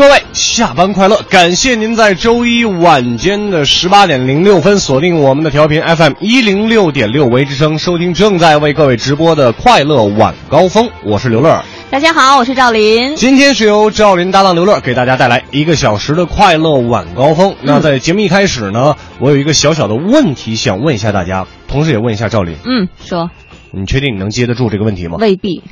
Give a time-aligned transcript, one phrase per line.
[0.00, 1.20] 各位下班快乐！
[1.28, 10.88] 感谢您在周一晚间的十八点零六分锁定我们的调频 FM 一零六点六维之声，收听正在为各位直播的快乐晚高峰。
[11.04, 13.14] 我是刘乐，大家好，我是赵林。
[13.14, 17.54] 今天是由赵林搭档刘乐给大家带来一个小时的快乐晚高峰。
[17.60, 22.56] 那在节目一开始呢，我有一个小小的问题想问一下大家，同时也问一下赵林。
[22.64, 23.30] 嗯，说。
[23.72, 25.18] 你确定你能接得住这个问题吗？
[25.20, 25.62] 未必。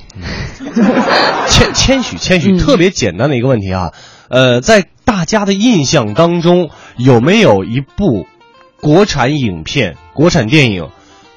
[1.48, 3.90] 谦谦虚谦虚，特别简单的一个问题啊。
[4.28, 8.26] 呃，在大家的印象当中，有没有一部
[8.80, 10.90] 国产影片、国产电影，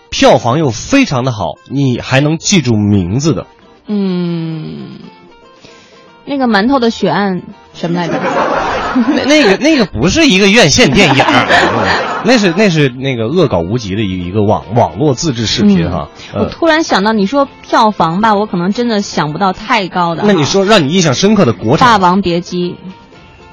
[0.09, 3.47] 票房又非常的好，你还能记住名字的？
[3.87, 4.99] 嗯，
[6.25, 7.41] 那个馒头的血案
[7.73, 8.19] 什么来着？
[9.15, 11.23] 那那个那个不是一个院线电影，
[12.25, 16.09] 那是那是那个恶搞无极的一一个网网络自制视频哈。
[16.33, 20.23] 我突然想到，你说票房吧，我可能真的想不到太高的。
[20.25, 21.87] 那你说让你印象深刻的国产？
[21.87, 22.75] 霸王别姬。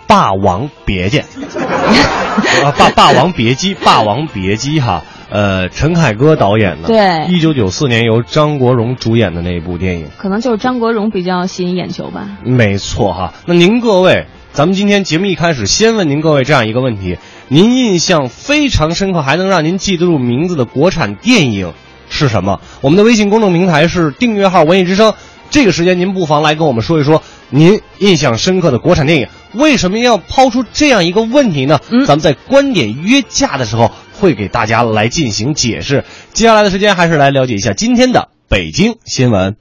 [0.06, 1.22] 霸王别姬。
[2.78, 5.03] 霸霸王别姬，霸王别姬哈。
[5.31, 12.27] 呃，陈凯歌导演的，对，一九九四年由张国荣主演的那一部电影，可能就是张国荣比较吸引眼球吧。
[12.44, 14.27] 没错哈，那您各位。
[14.59, 21.75] 咱们今天节目一开始，先问您各位这样一个问题：您印象非常深刻，还能让您记得住名字的国产电影
[22.11, 22.61] 是什么？
[22.81, 25.15] 我们的微信公众平台是订阅号“文艺之声”。
[25.48, 29.28] 这个时间您不妨来跟我们说一说您印象深刻的国产电影。
[29.55, 31.78] 为什么要抛出这样一个问题呢？
[32.05, 36.05] 咱们在观点约架的时候会给大家来进行解释。
[36.32, 39.55] 接下来的时间还是来了解一下今天的北京新闻。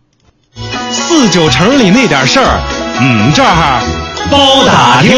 [0.89, 2.59] 四九城里那点事儿，
[2.99, 4.16] 嗯，这儿。
[4.31, 5.11] 包打听，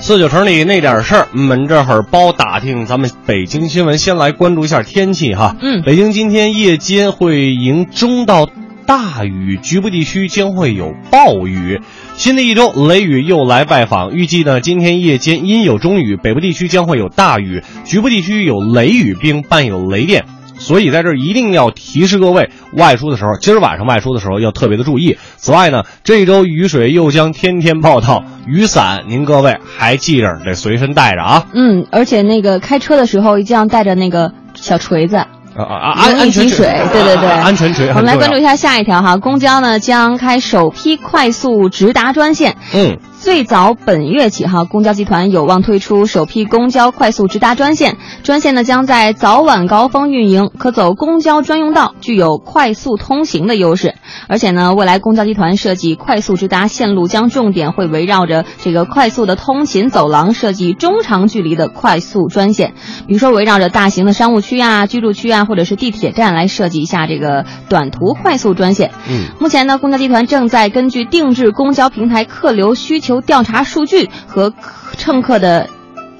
[0.00, 2.86] 四九城里那点事儿，们这会儿包打听。
[2.86, 5.56] 咱们北京新闻先来关注一下天气哈。
[5.60, 8.48] 嗯，北京今天夜间会迎中到
[8.86, 11.80] 大雨，局部地区将会有暴雨。
[12.16, 20.24] 新的一周雷雨又来拜访，预计呢今天夜间阴有中雨，北部地区将会有大雨，局部地区有雷雨并伴有雷电。
[20.66, 25.16] 所以在这儿一定要提示各位，外出的时候，今儿晚上外出的时候要特别的注意。
[25.36, 31.46] 此外呢，这一周雨水又将天天报道，雨伞您各位还记着得随身带着啊。
[31.54, 35.16] 嗯，而且那个开车的时候一定要带着那个小锤子。
[35.16, 35.92] 啊啊！
[35.92, 37.88] 安安全水，对对对，安全锤。
[37.88, 42.58] 我们来关注一下下一条哈，公交呢将开首批快速直达专线。
[42.74, 47.96] 嗯，最早本月起哈，公交集团有望推出首批公交快速直达专线。
[48.22, 53.96] 专线呢将在早晚高峰运营，可走公交专用道，具有快速通行的优势。
[54.28, 62.74] 而且呢，未来公交集团设计快速直达线路将重点会围绕着这个快速的通勤走廊设计中长距离的快速专线，
[63.08, 65.44] 比如说围绕着大型的商务区啊、居住区啊。
[65.46, 68.92] 或者是地铁站来设计一下这个短途快速专线。
[69.08, 74.52] 嗯，目前呢，公交集团正在根据定制公交平台客流需求调查数据和
[74.96, 75.68] 乘客的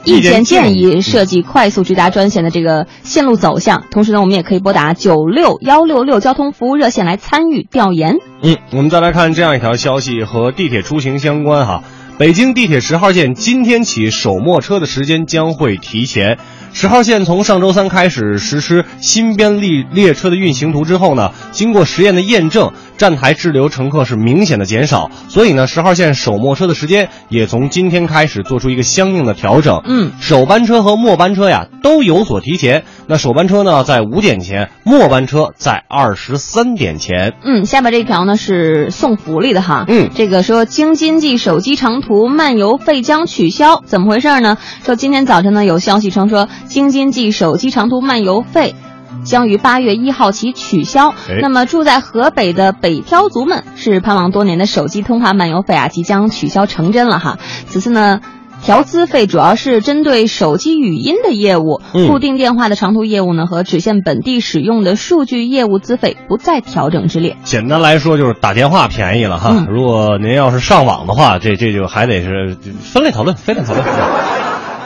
[0.04, 3.82] 意见建议，设计快速直达专线的这个线路走向。
[3.90, 8.18] 同时呢，我们也可以拨打九六幺六六交通服务热线来参与调研。
[8.42, 11.82] 嗯，我们再来看这样一条消息，和地铁出行相关哈。
[12.18, 16.38] 北京地铁十号线今天起首末车的时间将会提前。
[16.72, 29.82] 十号线从上周三开始实施新编列列车的运行图之后呢，经过实验的验证，站台滞留乘客是明显的减少，所以呢，十号线首末车的时间也从今天开始做出一个相应的调整。
[29.84, 32.84] 嗯，首班车和末班车呀都有所提前。
[33.06, 37.34] 那首班车呢在五点前，末班车在二十三点前。
[37.44, 39.84] 嗯，下面这条呢是送福利的哈。
[39.88, 44.58] 嗯，这个说京津冀手机长途漫游费将取消，怎么回事呢？
[44.84, 46.48] 说今天早晨呢有消息称说。
[46.68, 48.74] 京津冀手机长途漫游费
[49.24, 51.14] 将于八月一号起取消。
[51.40, 57.38] 那么住在河北的北漂族们是盼望多年的手机通话漫游费啊，即将取消成真了哈。
[57.68, 58.20] 此次呢，
[58.62, 67.36] 调资费主要是针对手机语音的业务，嗯固定电话的长途业务呢和只限本地使用的数据业务资费不在调整之列。
[67.44, 69.50] 简单来说就是打电话便宜了哈。
[69.52, 73.84] 嗯如果您要是上网的话，这这就还得是分类讨论，分类讨论。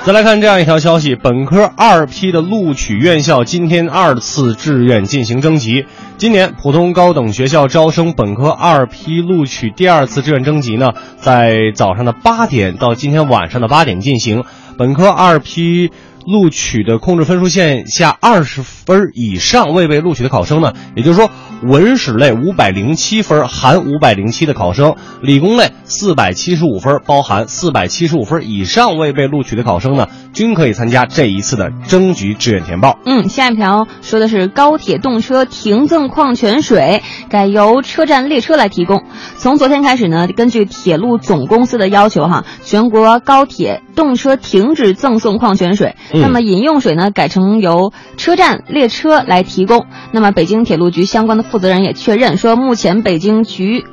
[0.03, 5.85] 再来看这样一条消息：本科二批的录取院校今天二次志愿进行征集。
[6.17, 14.43] 今年普通高等学校招生本科二批录取第二次志愿征集呢，在早上的八点到今天晚上的八点进行。
[14.79, 15.91] 本科二批
[16.27, 21.31] 录取的控制分数线下二十分以上未被录取的考生呢，也就是说，
[21.63, 32.99] 文史类五百零七分含五百零七的考生，理工类四百七十五分包含四百七十五分以上未被录取的考生呢，均可以参加这一次的征集志愿填报。
[33.05, 39.05] 嗯，下一条说的是高铁动车停赠矿泉水改由车站列车来提供。
[39.37, 49.85] 从昨天开始呢，根据铁路总公司的要求，哈，全国高铁动车停止赠送矿泉水，嗯那么饮用水呢改成由车站列车来提供。
[50.11, 53.85] 那么北京铁路局相关的负责人也确认说，目前北京局。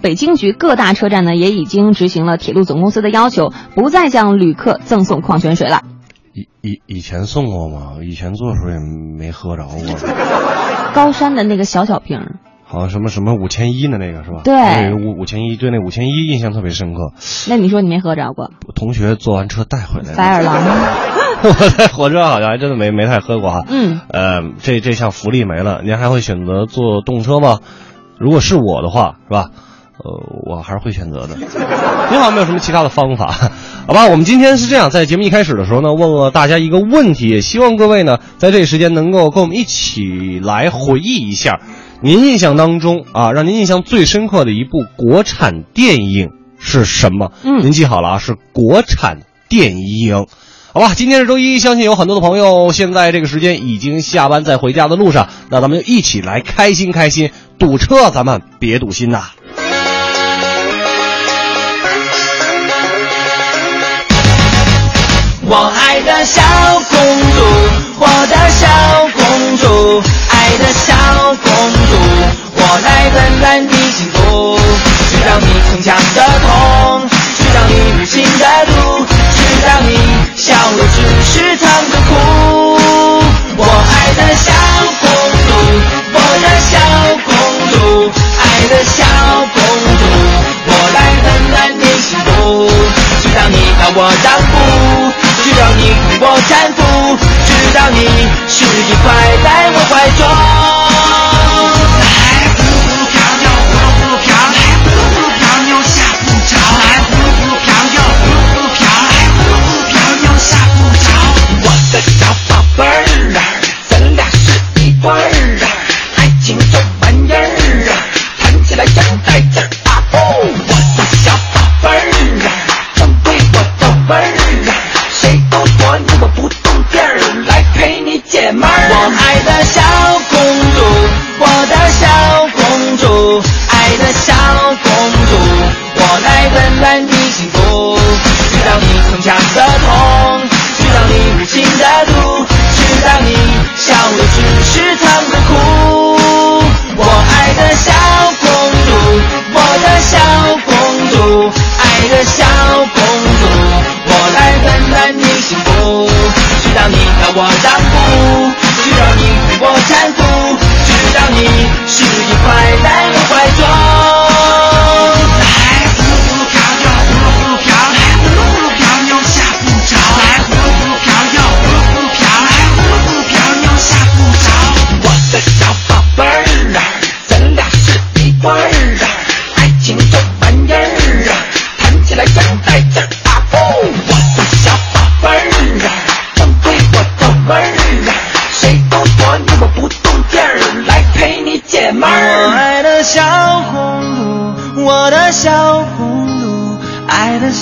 [0.00, 5.82] 北京局各大车站呢也已经执行了铁路总公司的要求，不再向旅客赠送矿泉水了。
[6.32, 7.98] 以以以前送过吗？
[8.02, 8.78] 以前坐的时候也
[9.18, 9.76] 没喝着过。
[10.94, 12.36] 高山的那个小小瓶儿，
[12.72, 14.40] 好像什么什么五千一的那个是吧？
[14.44, 17.12] 对五五千一，对那五千一印象特别深刻。
[17.50, 18.50] 那你说你没喝着过？
[18.66, 20.16] 我同学坐完车带回来的。
[20.16, 20.56] 白二郎，
[21.44, 23.66] 我在火车上好像还真的没没太喝过哈。
[23.68, 27.58] 嗯，呃，这这项福利没了，您还会选择坐动车吗？
[28.18, 29.50] 如果是我的话，是吧？
[29.98, 30.10] 呃，
[30.46, 31.36] 我还是会选择的。
[32.10, 33.26] 你好像没有什么其他的方法，
[33.86, 34.06] 好吧？
[34.06, 41.60] 我们今天是这样，在节目一开始的时候呢，问了大家一个问题，也希望各位呢在这个时间能够跟我们一起来回忆一下，
[42.04, 47.30] 您印象当中啊，让您印象最深刻的一部国产电影是什么？
[47.44, 50.26] 嗯您记好了啊，是国产电影。
[50.72, 59.26] 好吧，今天是周一，相信有很多的朋友现在这个时间已经下班，在回家的路上，那咱们就一起来开心开心，堵车咱们别堵心呐。
[65.44, 66.42] 我爱的小
[66.90, 66.98] 公
[67.30, 67.44] 主，
[68.00, 68.66] 我的小
[69.14, 70.94] 公主，爱的小
[71.44, 71.81] 公主，
[72.84, 74.58] 来温暖你幸福，
[75.10, 76.41] 知道你逞强的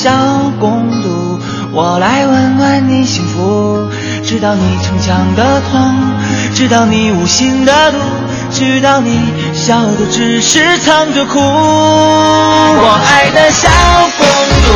[0.03, 0.11] 小
[0.59, 1.39] 公主，
[1.73, 3.87] 我来温暖你幸福。
[4.25, 5.95] 知道你逞强的痛，
[6.55, 7.99] 知道你无心的毒，
[8.51, 9.21] 知道你
[9.53, 11.39] 笑的只是藏着哭。
[11.39, 13.69] 我爱的小
[14.17, 14.25] 公
[14.65, 14.73] 主，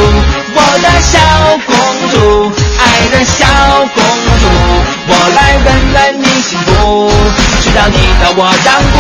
[0.57, 1.16] 我的小
[1.64, 1.75] 公
[2.12, 3.47] 主，爱的小
[3.95, 4.45] 公主，
[5.09, 7.09] 我来温暖你幸福。
[7.62, 8.95] 知道你要我让步，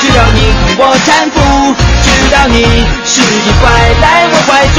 [0.00, 1.36] 只要你为我搀扶，
[2.02, 2.56] 只要你
[3.04, 3.62] 是一块
[4.00, 4.78] 在我怀中。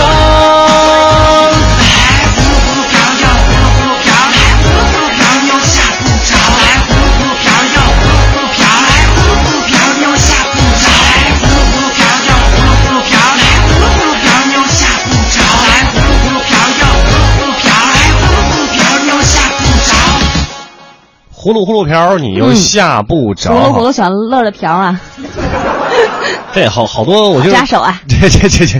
[21.41, 23.51] 葫芦葫芦瓢，你又嗯下不着。
[23.51, 25.01] 葫芦葫芦小乐的瓢啊，
[26.53, 28.79] 这好好多，我就扎手啊这这这这，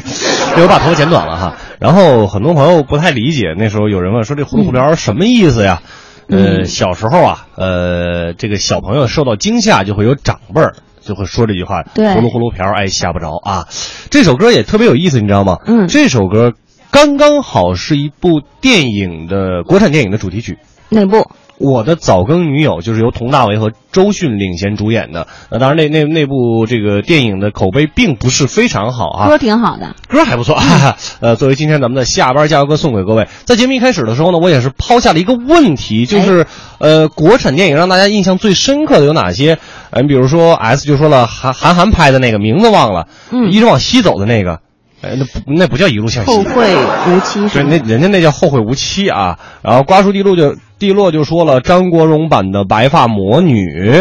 [0.62, 1.56] 我把头发剪短了哈。
[1.80, 5.82] 然后很多朋友不太理解，那时候有人问说这葫芦葫瓢什么意思呀？
[6.30, 13.66] 呃，嗯小时候啊，呃，这个小朋友受到惊吓，就会有长辈儿就会说这句话，对葫芦葫芦瓢，哎，吓不着啊。
[14.12, 15.58] 这首歌也特别有意思，你知道吗？
[15.66, 16.54] 嗯这首歌
[16.92, 20.60] 刚刚好是一部电影的国产电影的主题曲。
[20.90, 21.32] 哪部？
[21.62, 25.28] 我的早更女友就是由佟大为和周迅领衔主演的。
[25.50, 29.96] 那当然那，那那部这个电影的口碑并不是非常好啊，歌挺好的。
[30.08, 30.56] 歌还不错。
[30.56, 36.46] 哈 哈呃，作为今天咱们的下班加油歌送给各位，在节目一开始的时候呢，我也是抛下了一个问题，就是、
[36.80, 39.60] 呃，国产电影让大家印象最深刻的有哪些？
[39.92, 44.62] 嗯、比如说 S 就说了韩韩寒拍的那个名字忘了，嗯一直往西走的那个，
[45.02, 49.38] 哎，那不那不叫一路向西，后会无期是对，那人家那叫后会无期啊。
[49.62, 53.54] 然后瓜叔地落就地洛就说了张国荣版的《白发魔女》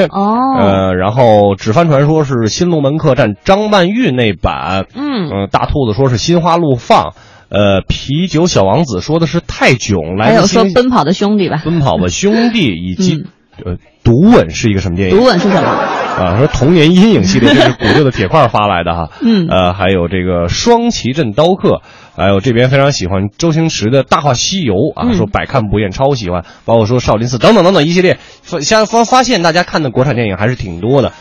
[0.07, 7.11] 哦呃，然后《纸帆传说》是《新龙门客栈》张曼玉那版，嗯呃大兔子说是《心花怒放》，
[7.51, 11.61] 呃，啤酒小王子说的是泰囧，来还有说奔跑的兄弟吧？
[11.63, 13.25] 奔跑吧兄弟， 以及、
[13.63, 15.17] 呃独吻是一个什么电影？
[15.19, 15.69] 独吻是什么？
[15.69, 19.11] 啊，说童年阴影系列，这是 古六的铁块发来的哈。
[19.23, 21.83] 嗯呃，还有这个双旗镇刀客，
[22.21, 31.15] 还有这边非常喜欢周星驰的《大话西游》啊，嗯说百看不厌，超喜欢，包括说少林寺等等等等一系列，发发发发现大家看的国产电影还是挺多的。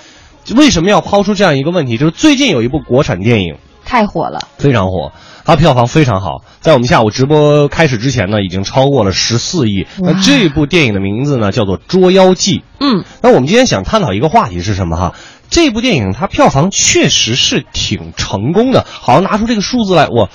[0.57, 1.97] 为什么要抛出这样一个问题？
[1.97, 4.39] 就是最近有一部国产电影太火了。
[4.57, 5.13] 非常火，
[5.45, 9.87] 它票房非常好，在我们下午直播开始之前呢，已经超过了十四亿。
[9.99, 12.57] 那这部电影的名字呢，叫做《捉妖记》。
[12.81, 15.15] 嗯，那我们今天想探讨一个话题是什么哈？
[15.49, 20.29] 这部电影它票房确实是挺成功的，好像拿出这个数字来，我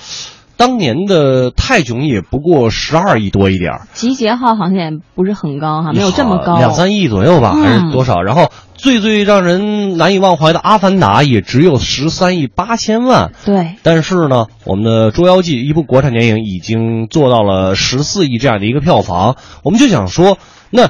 [0.57, 6.57] 当年的泰囧也不过十二亿多一点儿，集结号好像也不是很高哈，没有这么高。
[6.57, 8.21] 两三亿左右吧，嗯还是多少？
[8.21, 13.31] 然后最最让人难以忘怀的《阿凡达》也只有十三亿八千万。
[13.45, 20.37] 对，但是呢，我们的《捉妖记》一部国产电影已经做到了十四亿这样的一个票房，我们就想说，
[20.69, 20.89] 那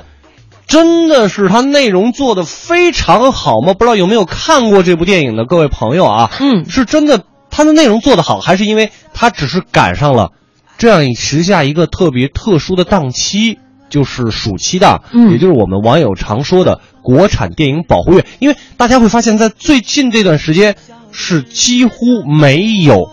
[0.68, 3.74] 真的是它内容做的非常好吗？
[3.74, 6.32] 不知道有没有看过这部电影的各位朋友啊？
[6.40, 10.34] 嗯是真的它的内容做得好，还是因为它只是赶上了
[10.78, 13.58] 这样一时下一个特别特殊的档期？
[13.88, 18.26] 就是暑期档，嗯也就是我们网友常说的国产电影保护月。
[18.40, 20.76] 因为大家会发现，在最近这段时间
[21.12, 23.10] 是几乎没有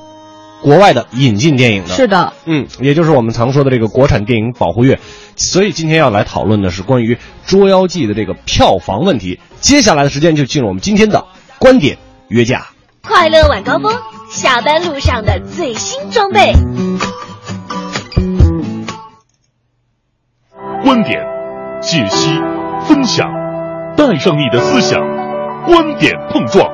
[0.62, 1.94] 国外的引进电影的。
[1.94, 4.98] 是的，嗯，也就是我们常说的这个国产电影保护月。
[5.36, 7.14] 所以今天要来讨论的是关于
[7.46, 9.38] 《捉妖记》的这个票房问题。
[9.60, 11.26] 接下来的时间就进入我们今天的
[11.58, 12.68] 观点约架。
[13.02, 13.92] 快乐晚高峰，
[14.30, 16.52] 下班路上的最新装备。
[20.84, 21.20] 观点、
[21.82, 22.30] 解析、
[22.86, 23.28] 分享，
[23.96, 25.00] 带上你的思想，
[25.66, 26.70] 观点碰撞。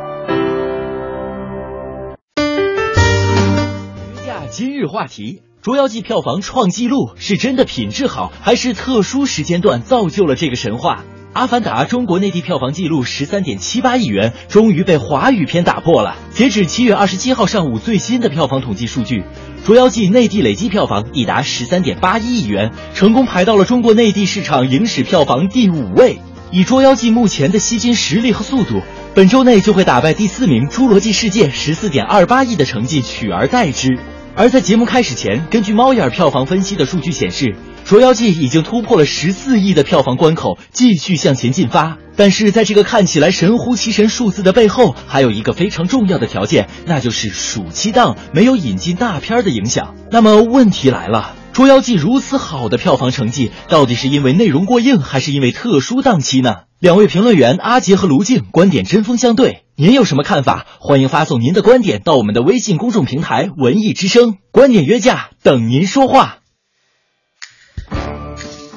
[4.15, 10.97] 约架今日话题：《捉妖记》票房创纪录是真的品质好，还是特殊时间段造就了这个神话？
[11.35, 16.17] 《阿凡达》中国内地票房纪录十三点七八亿元，终于被华语片打破了。
[16.33, 19.21] 截止七月二十七号上午最新的票房统计数据，
[19.65, 26.19] 《捉妖记》内地累计票房已达十三点八一亿元，成功排到了中国内地市场影史票房第五位。
[26.51, 28.81] 以《捉妖记》目前的吸金实力和速度，
[29.15, 33.99] 本周内就会打败第四名《侏罗纪世界》十四点二八亿的成绩，取而代之。
[34.39, 37.47] 而在节目开始前，根据猫眼票房分析的数据显示，
[37.85, 41.99] 《捉妖记》已经突破了十四亿的票房关口，继续向前进发。
[42.15, 49.97] 但是在这个看起来神乎其神数字的背后，还有一个非常重要的条件，那就是暑期档没有引进大片的影响。
[50.13, 51.35] 那么问题来了。
[51.57, 56.59] 《捉妖记》如此好的票房成绩，到底是因为内容过硬，还是因为特殊档期呢？
[56.79, 60.67] 两位评论员阿杰和卢静观点针锋相对，您有什么看法？
[60.81, 66.39] 欢迎发送您的观点到我们的微信公众平台“文艺之声”，观点约架等您说话。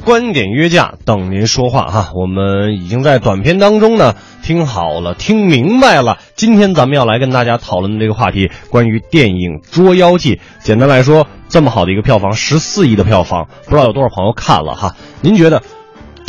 [0.06, 2.12] 观点约架，等您说话哈。
[2.14, 6.20] 我们已经在短片当中呢听好了，听明白了。
[6.36, 10.36] 今天咱们要来跟大家讨论的这个话题，关于电影《捉妖记》。
[10.60, 14.96] 简单来说，这么好的一个票房，十四亿的票房，不知道有多少朋友看了哈？
[15.22, 15.64] 您觉得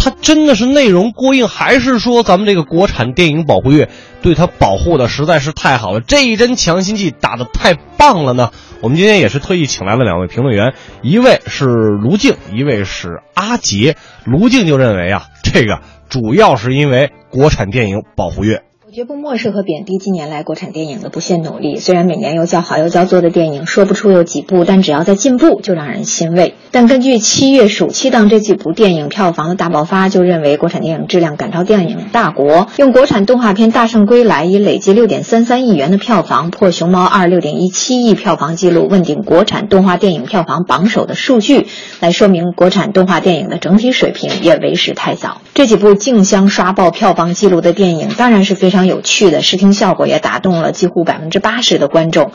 [0.03, 3.89] 它真的是内容过硬，还是说咱们这个国产电影保护月
[4.21, 6.01] 对它保护的实在是太好了？
[6.01, 8.51] 这一针强心剂打得太棒了呢？
[8.81, 13.97] 我们今天也是特意请来了两位评论员，一位是卢静，一位是阿杰。
[14.25, 15.79] 卢静就认为啊，这个
[16.09, 18.65] 主要是因为国产电影保护月。
[18.95, 21.77] 绝不漠视和贬低近年来国产电影的不懈努力。
[21.79, 26.57] 虽然每年有叫好又叫座的电影说不出有几部，但只要在进步，就让人欣慰。
[26.73, 41.67] 但根据七月暑期档这几部电影票房的大爆发，就认为国产电影质量赶超电影大国，用国产动画片《大圣归来》以累计六点三三亿元的票房破《熊猫二》六点一七亿票房纪录，问鼎国产动画电影票房榜首的数据，
[42.01, 45.41] 来说明国产动画电影的整体水平也为时太早。
[45.55, 52.33] 这几部竞相刷爆票房纪录的电影，当然是非常有趣的，视听效果也打动了几乎百分之八十的观众。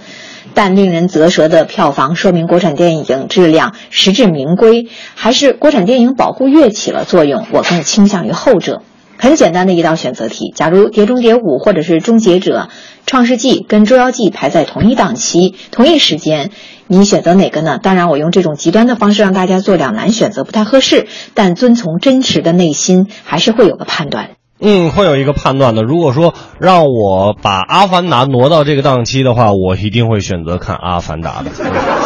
[0.53, 7.45] 但令人啧舌的票房，说明国产电影质量实至名归，还是国产电影保护月起了作用？
[7.51, 8.81] 我更倾向于后者。
[9.19, 12.59] 很简单的一道选择题：假如《碟中谍五》或者是《终结者》
[13.07, 16.51] 《创世纪》跟《捉妖记》排在同一档期、同一时间，
[16.85, 17.79] 你选择哪个呢？
[17.81, 24.36] 当然，我用这种极端的方式让大家做两难选择不太合适，但遵从真实的内心，还是会有个判断。
[24.59, 25.83] 嗯，会有一个判断的。
[25.83, 31.51] 如果说让我把《阿凡达》挪到这个档期的话，我一定会选择看《阿凡达》的。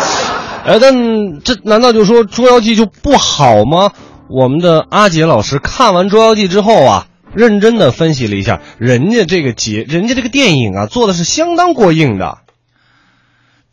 [0.65, 3.91] 哎，但这难道就说《捉妖记》就不好吗？
[4.29, 12.37] 我们的阿杰老师看完《捉妖记》之后啊，认真的分析了一下，人家这个节，人家这个电影啊，做的是相当过硬的。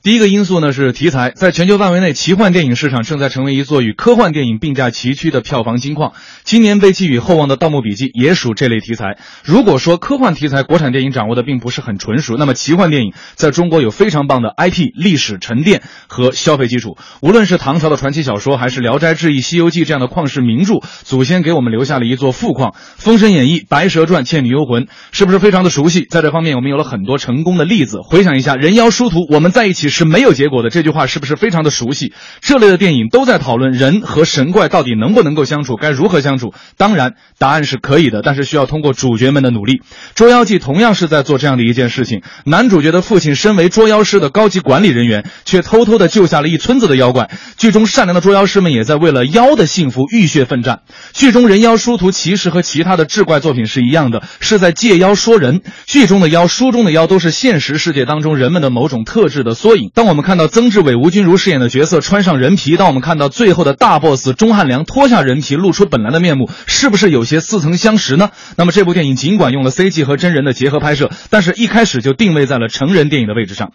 [0.00, 6.12] 第一个因素呢是题材，在全球范围内，奇幻电影市场正在成为一座与科幻电影并驾齐驱的票房金矿。
[6.44, 9.18] 今年被寄予厚望的《盗墓笔记》也属这类题材。
[9.42, 16.96] 如果说科幻题材国产电影掌握的并不是很纯熟，那么奇幻电影在中国有非常棒的 IP、历史沉淀和消费基础。
[17.20, 22.70] 无论是唐朝的传奇小说，还是《聊斋志异》《西游记》这样的旷世名著，祖先给我们留下了一座富矿。
[22.76, 26.06] 《封神演义》《白蛇传》《倩女幽魂》是不是非常的熟悉？
[26.08, 27.98] 在这方面，我们有了很多成功的例子。
[28.08, 29.87] 回想一下，《人妖殊途》，我们在一起。
[29.90, 32.12] 是没有结果的这句话是不是非常的熟悉？
[32.40, 36.52] 这类的电影都在讨论人和神怪到底能不能够相处，该如何相处？
[36.76, 39.74] 当然，答案是可以的，但是需要通过主角们的努力。
[40.14, 42.22] 《捉妖记》同样是在做这样的一件事情。
[42.44, 47.30] 男主角的父亲身为捉妖师的高级管理人员，却偷偷的救下了一村子的妖怪。
[47.56, 50.80] 剧中善良的捉妖师们也在为了妖的幸福浴血奋战。
[51.12, 55.62] 剧中人妖殊途其实和其他的志怪作品是一样的，是在借妖说人。
[55.86, 59.77] 剧中的妖，书中的妖，都是现实世界当中人们的某种特质的缩影。
[59.94, 68.30] 当我们看到曾志伟、吴君如饰演的角色穿上人皮，当我们看到最后的大 boss 钟汉良脱下人皮露出本来的面目，是不是有些似曾相识呢？
[68.56, 73.72] 那么这部电影尽管用了 CG 和真人的结合拍摄，但是一开始就定位在了成人电影的位置上。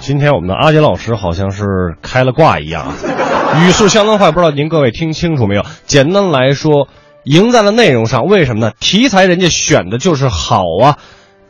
[0.00, 1.64] 今天我们的阿杰老师好像是
[2.02, 2.92] 开了挂一样，
[3.64, 5.64] 语速相当快，不知道您各位听清楚没有？
[5.86, 6.88] 简单来说，
[7.24, 8.72] 赢在了内容上，为什么呢？
[8.80, 10.98] 题材人家选的就是好啊，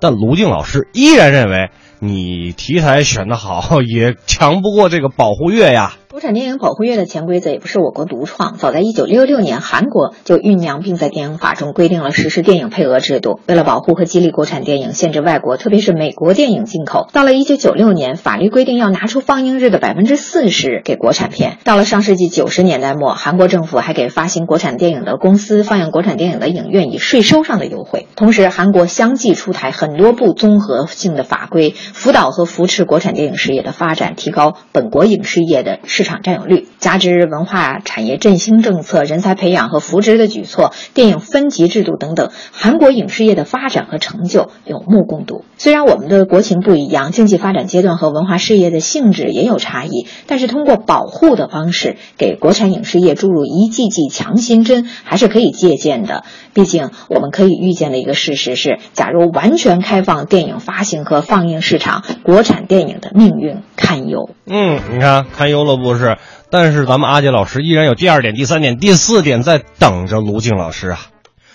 [0.00, 1.70] 但卢静老师依然认为。
[2.06, 5.96] 你题材选的好， 也强不过这个保护月呀。
[6.14, 13.40] 国产电影保护月的潜规则也不是我国独创，早在一九六六年，韩国就酝酿并在电影法中规定了实施电影配额制度。
[13.48, 17.08] 为了保护和激励国产电影，限制外国，特别是美国电影进口。
[17.12, 21.58] 到了一九九六年，法律规定要拿出放映日的百分之四十给国产片。
[21.64, 28.06] 到了上世纪九十年代末，韩国政府还给发行国产电影的公司、放映国产电影的影院以税收上的优惠。
[28.14, 36.03] 同时，韩国相继出台很多部综合性的法规，辅导和扶持国产电影事业的发展，提高本国影视业的市。
[36.04, 45.46] 市场占有率，加之文化产业振兴政策、人才培养和扶植的举措、电影分级制度等等，韩国影视业的发展和成就有目共睹。
[45.56, 56.24] 虽然我们的国情不一样，经济发展阶段和文化事业的性质也有差异，但是通过保护的方式给国产影视业注入一剂剂强心针，还是可以借鉴的。
[56.52, 64.30] 毕竟我们可以预见的一个事实是，假如完全开放电影发行和放映市场，国产电影的命运堪忧。
[64.46, 65.96] 嗯，你看堪忧了不？
[65.96, 66.18] 是，
[66.50, 71.00] 但是咱们阿杰老师依然有第二点、第三点、第四点在等着卢静老师啊。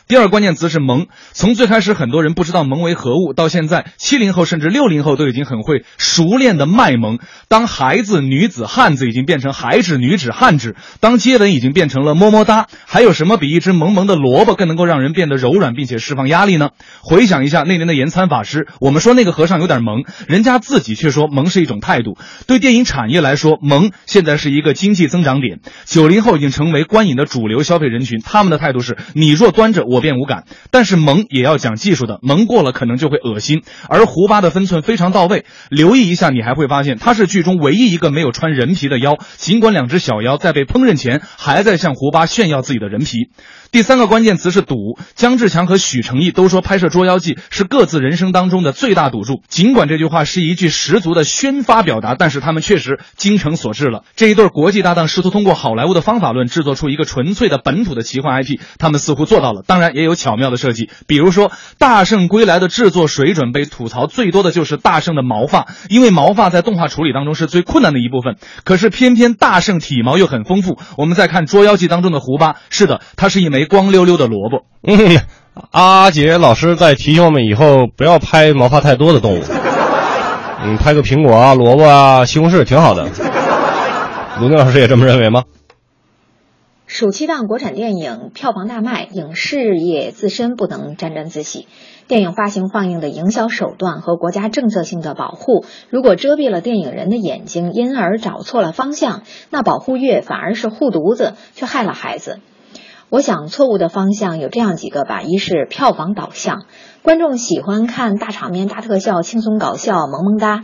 [0.09, 1.05] 第二关键词是萌。
[1.33, 7.19] 从最开始很多人不知道萌为何物，到现在七零后甚至六零后都已经很会熟练的卖萌。
[7.47, 16.69] 当孩子、女子、汉子已经变成孩子、女子、汉子，当接吻已经变成了么么哒，还有什么比一只萌萌的萝卜更能够让人变得柔软并且释放压力呢？
[17.03, 22.17] 回想一下那年的延参法师，我们说那个和尚有点萌，人家自己却说萌是一种态度。
[22.47, 25.59] 对电影产业来说，萌现在是一个经济增长点。
[25.85, 29.98] 九零后已经成为观影的主流消费人群，他们的态度是：你若端着我。
[30.01, 33.63] 便无感，但是萌也要讲技术的，萌过了可能就会恶心。
[33.87, 39.17] 而胡巴的分寸非常到位，留意一下，你还会发现他是剧中唯一一个没有穿人皮的妖。
[39.37, 43.29] 尽管两只小妖在被烹饪前还在向胡巴炫耀自己的人皮。
[43.71, 44.97] 第三个关键词是赌。
[45.15, 49.41] 姜志强和许成义都说拍摄《捉妖记》是各自人生当中的最大赌注。
[49.49, 54.03] 尽管这句话是一句十足的宣发表达，但是他们确实精诚所至了。
[54.15, 59.61] 这一对国际搭档试图通过好莱坞的方法论制作出一个纯粹的本土的奇幻 IP，他们似乎做到了。
[59.67, 59.89] 当然。
[59.89, 68.35] 也有巧妙的设计，比如说《大圣归来》的制作水准被吐槽最多的就是大圣的毛发，因为毛发在动画处理当中是最困难的一部分。
[68.63, 70.77] 可是偏偏大圣体毛又很丰富。
[70.95, 74.65] 我们再看《捉妖记》当中的胡巴，是的，它是一枚光溜溜的萝卜。
[74.81, 75.19] 嗯，
[75.71, 79.43] 阿杰老师在提醒我们以后不要拍毛发太多的动物。
[80.61, 83.07] 嗯，拍个苹果啊、萝卜啊、西红柿挺好的。
[84.39, 85.43] 卢宁老师也这么认为吗？
[86.85, 91.67] 暑期档国产电影票房大卖，影视业自身不能沾沾自喜。
[92.07, 102.39] 电影发行放映的营销手段和国家政策性的保护，如果遮蔽了电影人的眼睛，因而找错了方向，那保护月反而是护犊子，却害了孩子。
[103.09, 106.65] 我想，错误的方向有这样几个吧：一是票房导向，
[107.01, 110.61] 观众喜欢看大场面、大特效、轻松搞笑、萌萌哒。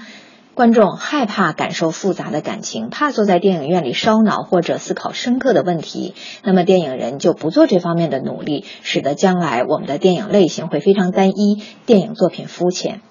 [0.53, 13.01] 观众害怕感受复杂的感情，怕坐在电影院里烧脑或者思考深刻的问题，那么电影人就不做这方面的努力，使得将来我们的电影类型会非常单一，电影作品肤浅。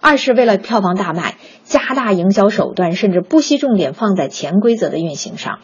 [0.00, 5.60] 二是为了票房大卖，加大营销手段，甚至不惜重点放在潜规则的运行上。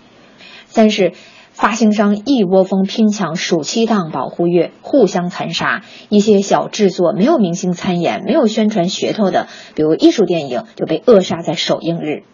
[0.68, 1.14] 三是。
[1.52, 5.82] 发行商一窝蜂拼抢暑期档保护月，互相残杀。
[6.08, 12.24] 一些小制作没有明星参演、没有宣传噱头的，比如艺术电影，就被扼杀在首映日。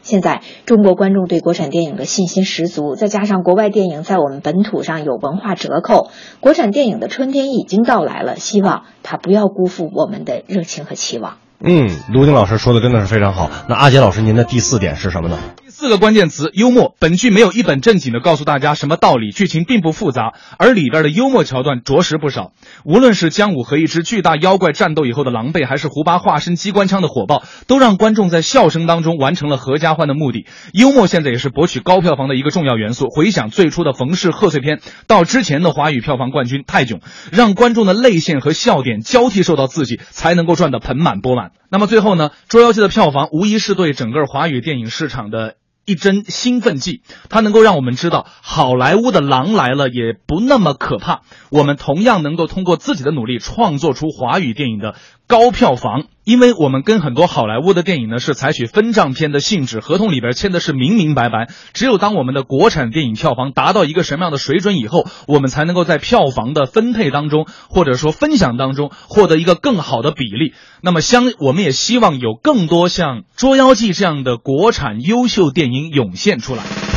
[0.00, 6.10] 现在中国观众对国产电影的信心十足，再加上国外电影在我们本土上有文化折扣，
[6.40, 8.36] 国产电影的春天已经到来了。
[8.36, 11.38] 希望它不要辜负我们的热情和期望。
[11.60, 13.50] 嗯，卢静老师说的真的是非常好。
[13.68, 15.36] 那阿杰老师，您的第四点是什么呢？
[15.80, 16.96] 四个关键词：幽默。
[16.98, 22.50] 本剧没有一本正经的告诉大家什么道理，剧情并不复杂，而里边的幽默桥段着实不少。
[22.84, 30.46] 无论是姜武和一只巨大妖怪战斗以后的狼狈，还是胡巴化身机关枪的火爆，都让观众在笑声当中完成了合家欢的目的。
[30.72, 33.06] 幽默现在也是博取高票房的一个重要元素。
[33.08, 36.98] 回想最初的冯氏贺岁片，到之前的华语票房冠军泰囧，
[37.30, 41.52] 让观众的泪腺和笑点交替受到刺激，才能够赚得盆满钵满。
[41.70, 45.54] 那么最后呢，《捉妖记》的票房无疑是对整个华语电影市场的。
[45.88, 51.22] 一针兴奋剂，它能够让我们知道好莱坞的狼来了也不那么可怕。
[51.50, 54.96] 我们同样能够通过自己的努力创作出华语电影的
[55.28, 61.48] 高票房，因为我们跟很多好莱坞的电影呢是采取分账片的性质，合同里边签的是明明白白。
[61.74, 70.54] 只有当我们的国产电影票房达到一个什么样的水准以后，我们才能够在票房的分配当中或者说分享当中获得一个更好的比例。
[70.80, 76.87] 那么相我们也希望有更多像《捉妖记》这样的国产优秀电影涌现出来。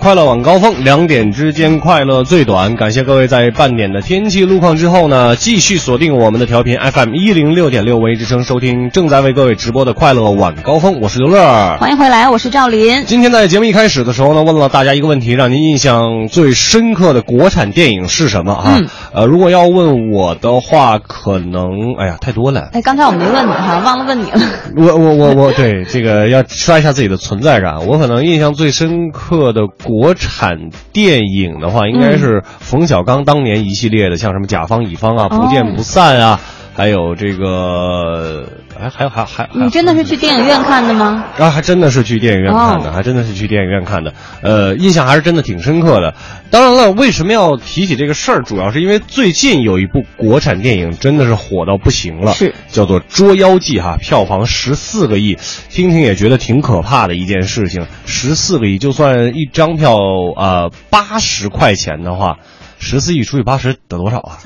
[0.00, 2.74] 快乐晚高峰，两点之间快乐最短。
[2.74, 11.00] 感谢各位在半点的天气路况之后呢，继续锁定我们的调频 FM 一零六点六微之声，收听正在为各位直播的快乐晚高峰。
[11.02, 13.04] 我是刘乐，欢迎回来，我是赵林。
[13.04, 18.78] 今天在节目一开始的时候呢，问了大家一个问题，让您印象最深刻的国产电影是什么啊？
[18.78, 22.70] 嗯呃，如果要问我的话，可能哎呀太多了。
[22.72, 24.40] 哎，刚才我没问你哈，忘了问你了。
[24.78, 27.86] 我我我我对这个要刷一下自己的存在感。
[27.86, 36.40] 我可能印象最深刻的国产电影的话，应该是冯小刚当年一系列的，像什么甲方乙方啊、不见不散啊，
[36.80, 41.26] 还有这个，哎，还有还还还你真的是去电影院看的吗？
[41.38, 46.14] 啊，还真的是去电影院看的，哦还真的是去电影院看的，呃，印象还是真的挺深刻的。
[46.50, 55.36] 当然了，为什么要提起这个事儿，主要是因为最近有一部国产电影真的是火到不行了，是叫做《捉妖记》哈，票房十四个亿，
[55.68, 57.86] 听听也觉得挺可怕的一件事情。
[58.06, 59.98] 十四个亿，就算一张票
[60.34, 62.38] 啊八十块钱的话，
[62.78, 64.38] 十四亿除以八十得多少啊？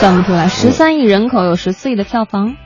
[0.00, 2.56] 算不出来，十三亿人口有十四亿的票房，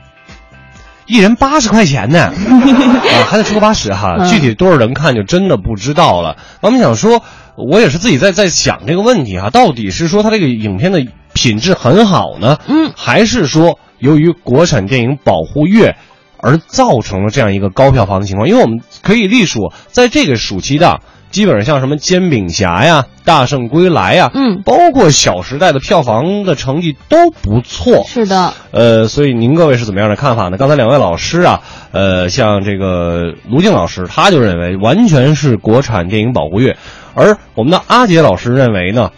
[1.05, 6.37] 一人八十块钱呢， 啊，还得出个八十哈，嗯具体多少人看就真的不知道了。
[6.61, 7.21] 我们想说，
[7.57, 15.97] 我也是自己在在想这个问题哈，到底是说它这个影片的品质很好呢，嗯，还是说由于国产电影保护月
[16.37, 18.47] 而造成了这样一个高票房的情况？
[18.47, 21.01] 因为我们可以隶属，在这个暑期档。
[21.35, 28.05] 基本上像什么《煎饼侠》呀、《大圣归来》呀，嗯，包括《小时代》的票房的成绩都不错。
[28.07, 30.55] 是的，呃，所以您各位是怎么样的看法呢？
[30.57, 31.59] 刚才两位老师啊，
[31.91, 36.77] 呃，像这个卢静老师，他就认为完全是国产电影保护月，
[37.15, 39.11] 而我们的阿杰老师认为呢，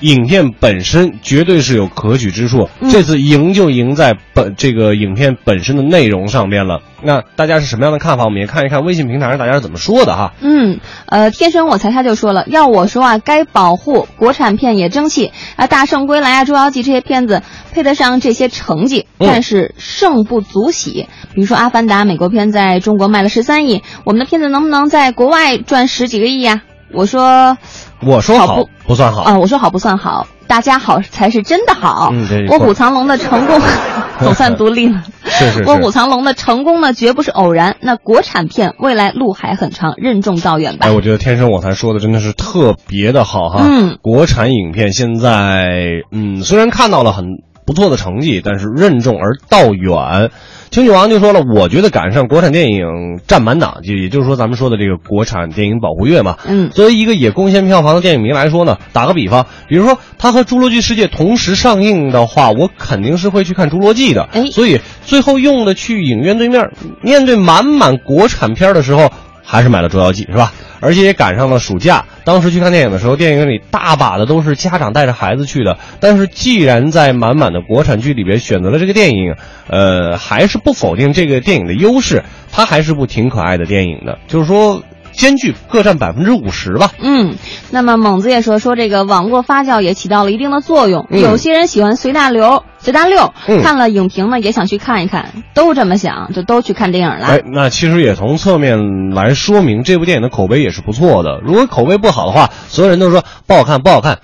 [0.00, 2.68] 影片本身绝对是有可取之处。
[2.80, 6.80] 嗯这次赢就赢在本这个影片本身的内容上面了。
[7.02, 8.24] 那大家是什么样的看法？
[8.24, 10.32] 我们也看一看微信平台上大家是怎么说的哈。
[10.40, 21.08] 嗯，呃，天生我才他就说了，要我说啊，该保护国产片也争气啊，《大圣归来》啊，《捉妖记》这些片子配得上这些成绩，嗯但是胜不足喜。
[21.34, 27.58] 比如说《阿凡达》，美国片在中国卖了十三亿，我们的片子能不能在国外赚十几个亿呀、我说，
[28.02, 32.10] 我说好好不不算好啊，我说好不算好，大家好才是真的好。
[32.12, 33.58] 嗯对卧虎藏龙的成功
[34.20, 35.02] 总算独立了。
[35.24, 37.76] 是是是卧虎藏龙的成功呢，绝不是偶然。
[37.80, 40.86] 那国产片未来路还很长，任重道远吧。
[40.86, 43.64] 哎，我觉得天生我才说的真的是特别的好哈。
[43.66, 47.24] 嗯国产影片现在，嗯，虽然看到了很
[47.66, 50.30] 不错的成绩，但是任重而道远。
[50.70, 56.36] 清女王就说了，我觉得赶上国产电影占满档，就也就是说咱们说的这个国产电影保护月嘛。
[56.48, 64.28] 嗯作为一个也贡献票房的电影迷来说呢，打个比方，比如说它和《侏罗纪世界》同时上映的话，我肯定是会去看《侏罗纪》的。
[64.32, 66.70] 哎所以最后用的去影院对面，
[67.02, 69.12] 面对满满国产片的时候，
[69.44, 70.52] 还是买了《捉妖记》，是吧？
[70.80, 75.78] 而且也赶上了暑假，当时去看电影的时候，电影院里大把的都是家长带着孩子去的。
[76.00, 79.34] 但是既然在满满的国产剧里边选择了这个电影，
[79.68, 84.18] 呃，还是不否定这个电影的优势，它还是部挺可爱的电影的。
[84.28, 84.82] 就是说，
[85.14, 86.90] 间距各占百分之五十吧。
[87.00, 87.36] 嗯，
[87.70, 91.06] 那么猛子也说说这个网络发酵也起到了一定的作用。
[91.10, 97.26] 嗯有些人喜欢随大流、随大溜，嗯看了影评呢也想去看一看，都这么想，就都去看电影了。
[97.26, 101.40] 哎，那其实也从侧面来说明这部电影的口碑也是不错的。
[101.44, 104.18] 如果口碑不好的话，所有人都说不好看，不好看，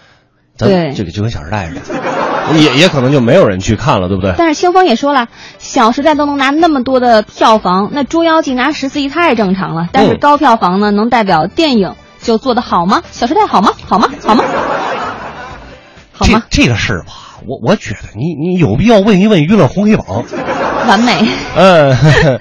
[0.57, 1.81] 咱对这个就跟《小时代》似的，
[2.59, 4.35] 也也可能就没有人去看了，对不对？
[4.37, 5.23] 但是清风也说了，
[5.59, 9.89] 《小时代》都能拿那么多的票房，那《捉妖记》拿十四亿太正常了。
[9.93, 13.03] 但是嗯高票房呢，能代表电影就做得好吗？
[13.11, 13.73] 《小时代》好吗？
[13.87, 14.09] 好吗？
[14.23, 14.45] 好吗？
[16.13, 16.43] 好吗？
[16.51, 17.13] 这这个事儿吧，
[17.47, 20.25] 我我觉得你你有必要问一问娱乐红黑榜。
[20.89, 21.13] 完美。
[21.57, 21.97] 嗯，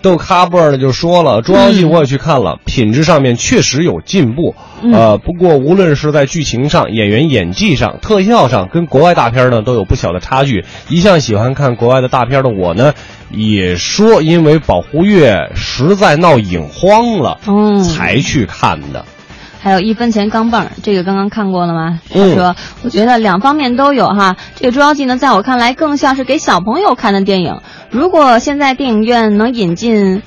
[0.00, 4.54] 豆咖波儿的就说了，《捉妖记》嗯我也去看了，品质上面确实有进步。
[4.82, 10.64] 嗯呃，不过无论是在剧情上、演员演技上、特效上，跟国外大片呢都有不小的差距。
[10.88, 12.94] 一向喜欢看国外的大片的我呢，
[13.30, 19.04] 也说因为保护月实在闹影荒了，嗯才去看的。
[19.68, 22.00] 还有一分钱钢镚儿，这个刚刚看过了吗？
[22.08, 24.36] 他嗯说，我觉得两方面都有哈。
[24.54, 27.60] 这个《捉妖记》呢，在我看来更像是给小朋友看的电影。
[27.90, 30.22] 如果现在电影院能引进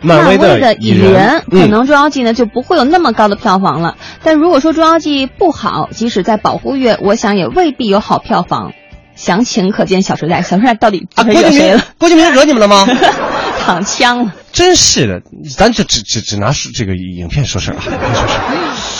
[0.00, 3.96] 漫威的的蚁蚁人嗯可能《捉妖记》呢就不会有那么高的票房了。
[4.22, 8.72] 但如果说《捉妖记》不好，即使在保护月，我想也未必有好票房。
[9.14, 12.86] 详情可见《小时代》，《小时代》到底啊，郭敬明惹谁了？，郭敬明惹你们了吗？
[13.66, 14.34] 躺枪了。
[14.52, 15.20] 真是的，
[15.56, 18.40] 咱就只只只拿这个影片说事儿啊，影片说事儿。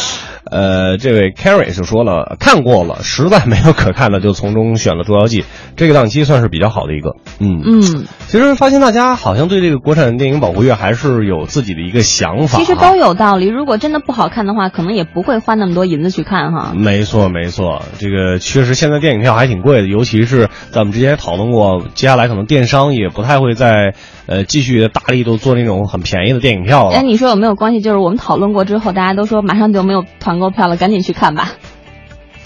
[0.50, 5.42] 呃，这位 Carrie 就说了，看过了，实在没有可看的，就从中选了《捉妖记》，
[5.76, 7.16] 这个档期算是比较好的一个。
[7.40, 12.60] 嗯嗯，其实发现大家好像对这个国产电影保护月还是有自己的一个想法、啊。
[12.60, 13.48] 其实都有道理。
[13.48, 16.72] 如果真的不好看的话，可能也不会花那么多银子去看哈。
[16.74, 23.94] 没错，没错，这个确实现在电影票还挺贵的，尤其是在我们之前也讨论过，接下来可能电商也不太会再
[24.26, 26.94] 呃继续的大力度做那种很便宜的电影票了。
[26.94, 27.80] 哎，你说有没有关系？
[27.80, 31.52] 就是我们讨论过之后，大家都说马上就没有团购票了，赶紧去看吧。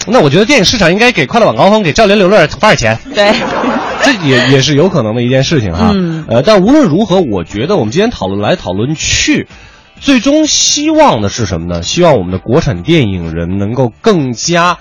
[0.07, 3.33] 那我觉得电影市场应该给《快乐晚高峰》、给《赵连刘乐》发点钱，对，
[4.03, 5.91] 这也也是有可能的一件事情哈。
[5.93, 9.47] 嗯呃，但无论如何，我觉得我们今天讨论来讨论去，
[9.99, 11.83] 最终希望的是什么呢？
[11.83, 14.77] 希望我们的国产电影人能够更加。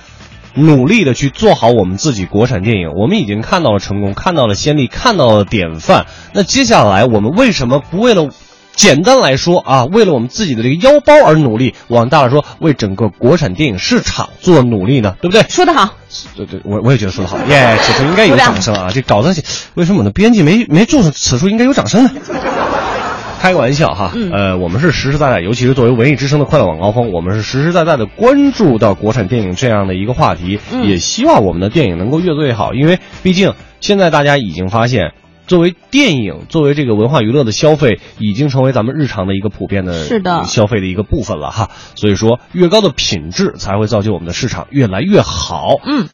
[0.53, 6.07] 努力的去做好我们自己国产电影，我们已经看到了成功，看到了先例，看到了典范。
[6.33, 8.31] 那接下来我们为什么不为了
[8.81, 15.17] 简单来说啊，为了我们自己的这个腰包而努力，往大了说，为整个国产电影市场做努力呢？
[15.21, 15.43] 对不对？
[15.51, 15.97] 说得好，
[16.35, 18.89] 对对，我我也觉得说得好， 耶，此处应该有掌声啊！
[18.91, 19.43] 这稿子
[19.75, 22.11] 为什么我的编辑没没注上此处应该有掌声呢？
[23.39, 35.13] 开个玩笑哈，嗯呃，我们是实实在在，尤其是作为文艺之声的快乐晚高峰，我们是实实在在的关注到国产电影这样的一个话题，嗯也希望我们的电影能够越做越好，因为毕竟现在大家已经发现。
[35.51, 41.71] 作为电影，作为这个文化娱乐的消费，已经成为咱们日常的一个普遍的是的消费的一个部分了哈。
[41.97, 45.75] 所以说，越高的品质才会造就我们的市场越来越好。
[45.85, 46.07] 嗯。